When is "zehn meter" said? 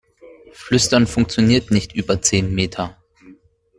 2.23-2.97